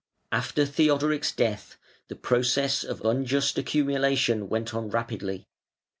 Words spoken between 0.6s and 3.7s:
Theodoric's death the process of unjust